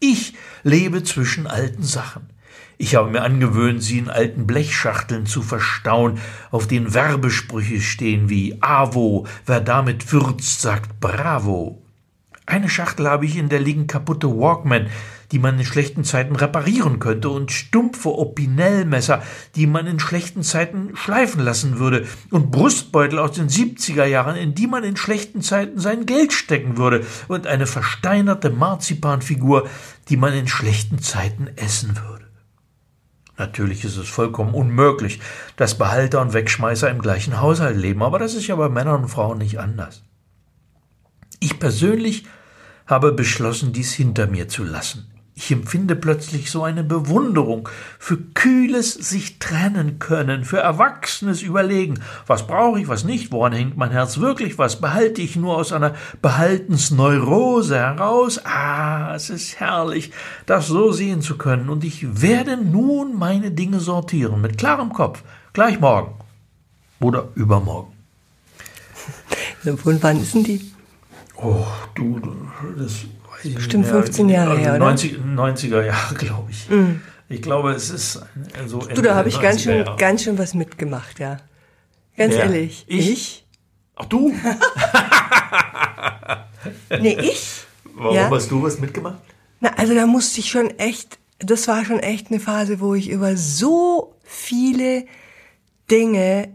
[0.00, 2.30] Ich lebe zwischen alten Sachen.
[2.76, 8.56] Ich habe mir angewöhnt, sie in alten Blechschachteln zu verstauen, auf denen Werbesprüche stehen wie
[8.60, 11.82] Avo, wer damit würzt, sagt Bravo.
[12.46, 14.88] Eine Schachtel habe ich, in der liegen kaputte Walkman,
[15.32, 19.22] die man in schlechten Zeiten reparieren könnte, und stumpfe Opinel-Messer,
[19.56, 24.54] die man in schlechten Zeiten schleifen lassen würde, und Brustbeutel aus den 70er Jahren, in
[24.54, 29.68] die man in schlechten Zeiten sein Geld stecken würde, und eine versteinerte Marzipanfigur,
[30.08, 32.26] die man in schlechten Zeiten essen würde.
[33.36, 35.20] Natürlich ist es vollkommen unmöglich,
[35.56, 39.08] dass Behalter und Wegschmeißer im gleichen Haushalt leben, aber das ist ja bei Männern und
[39.08, 40.02] Frauen nicht anders.
[41.38, 42.24] Ich persönlich
[42.86, 45.17] habe beschlossen, dies hinter mir zu lassen.
[45.40, 47.68] Ich empfinde plötzlich so eine Bewunderung
[48.00, 52.00] für kühles sich trennen können, für erwachsenes Überlegen.
[52.26, 55.72] Was brauche ich, was nicht, woran hängt mein Herz wirklich, was behalte ich nur aus
[55.72, 58.40] einer Behaltensneurose heraus?
[58.44, 60.10] Ah, es ist herrlich,
[60.46, 65.22] das so sehen zu können, und ich werde nun meine Dinge sortieren, mit klarem Kopf,
[65.52, 66.14] gleich morgen
[66.98, 67.92] oder übermorgen.
[69.76, 70.72] Von wann ist denn die?
[71.36, 72.20] Oh, du,
[72.76, 73.04] das
[73.42, 74.78] Bestimmt 15 Jahre also her, oder?
[74.80, 76.68] 90, 90er Jahre, glaube ich.
[76.68, 77.00] Mhm.
[77.28, 78.20] Ich glaube, es ist
[78.66, 78.78] so.
[78.78, 81.38] Du, da habe ich ganz schön, ganz schön was mitgemacht, ja.
[82.16, 82.44] Ganz Wer?
[82.44, 82.84] ehrlich.
[82.88, 83.44] Ich?
[83.96, 84.32] Ach du?
[87.00, 87.64] nee, ich?
[87.94, 88.30] Warum Ja.
[88.30, 89.20] hast du was mitgemacht?
[89.60, 93.10] Na, also da musste ich schon echt, das war schon echt eine Phase, wo ich
[93.10, 95.04] über so viele
[95.90, 96.48] Dinge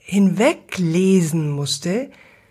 [0.00, 2.10] hinweglesen musste,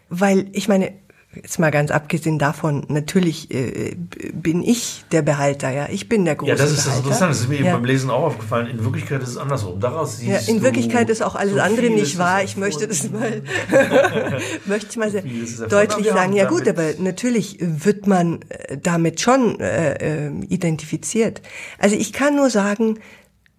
[0.10, 0.94] weil ich meine,
[1.42, 3.96] jetzt mal ganz abgesehen davon, natürlich äh,
[4.34, 6.98] bin ich der Behalter, ja, ich bin der große Ja, das ist das.
[6.98, 7.34] Interessante.
[7.34, 7.74] Das ist mir ja.
[7.74, 8.68] beim Lesen auch aufgefallen.
[8.68, 9.80] In Wirklichkeit ist es andersrum.
[9.80, 12.44] Daraus siehst Ja, in Wirklichkeit ist auch alles so andere nicht wahr.
[12.44, 13.42] Ich möchte das mal,
[14.66, 15.24] möchte ich mal sehr
[15.68, 16.34] deutlich sagen.
[16.34, 21.42] Ja gut, aber natürlich wird man äh, damit schon äh, äh, identifiziert.
[21.80, 23.00] Also ich kann nur sagen,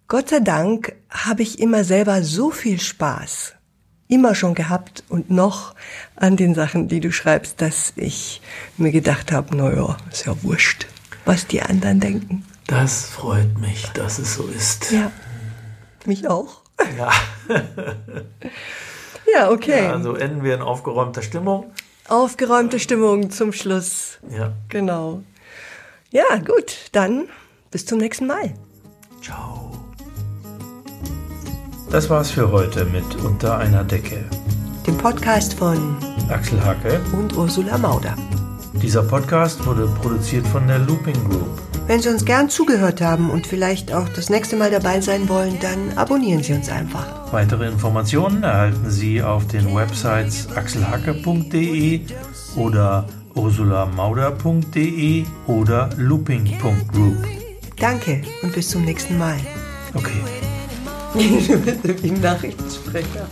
[0.07, 3.53] Gott sei Dank habe ich immer selber so viel Spaß,
[4.09, 5.75] immer schon gehabt und noch
[6.17, 8.41] an den Sachen, die du schreibst, dass ich
[8.75, 10.87] mir gedacht habe, naja, ist ja wurscht,
[11.23, 12.43] was die anderen denken.
[12.67, 14.91] Das freut mich, dass es so ist.
[14.91, 15.11] Ja,
[16.05, 16.61] mich auch.
[16.97, 17.11] Ja.
[19.33, 19.83] Ja, okay.
[19.83, 21.71] Ja, also enden wir in aufgeräumter Stimmung.
[22.07, 24.17] Aufgeräumte Stimmung zum Schluss.
[24.29, 24.53] Ja.
[24.69, 25.21] Genau.
[26.09, 27.29] Ja, gut, dann
[27.69, 28.53] bis zum nächsten Mal.
[29.21, 29.71] Ciao.
[31.91, 34.23] Das war's für heute mit Unter einer Decke.
[34.85, 35.97] Dem Podcast von
[36.29, 36.99] Axel Hacke.
[37.13, 38.15] und Ursula Mauder.
[38.73, 41.49] Dieser Podcast wurde produziert von der Looping Group.
[41.87, 45.57] Wenn Sie uns gern zugehört haben und vielleicht auch das nächste Mal dabei sein wollen,
[45.59, 47.07] dann abonnieren Sie uns einfach.
[47.33, 52.01] Weitere Informationen erhalten Sie auf den Websites axelhacke.de
[52.55, 57.17] oder ursulamauder.de oder looping.group.
[57.77, 59.37] Danke und bis zum nächsten Mal.
[59.95, 60.21] Okay.
[62.01, 63.27] Wie ein Nachrichtensprecher.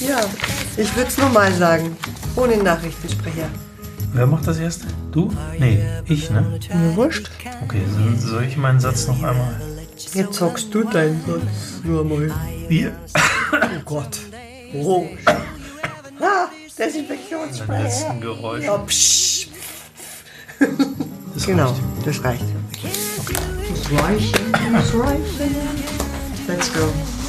[0.00, 0.20] ja,
[0.76, 1.96] ich würde es nochmal sagen.
[2.36, 3.48] Ohne Nachrichtensprecher.
[4.12, 4.86] Wer macht das erste?
[5.12, 5.32] Du?
[5.58, 6.58] Nee, ich, ne?
[6.74, 7.30] Mir wurscht.
[7.64, 7.82] Okay,
[8.20, 9.60] so- soll ich meinen Satz noch einmal?
[10.14, 12.30] Jetzt sagst du deinen Satz nur mal.
[12.68, 12.92] Wir.
[13.52, 14.18] Oh Gott.
[14.74, 15.06] Oh.
[15.26, 15.36] Ah,
[16.18, 16.48] Beim
[16.78, 17.82] Desinfektionsspray.
[17.82, 18.64] letzten Geräusch.
[18.64, 18.84] Ja.
[21.34, 22.06] Das Genau, reicht.
[22.06, 22.44] das reicht.
[23.90, 24.40] Das reicht,
[24.72, 25.40] das reicht.
[26.46, 27.19] Let's go.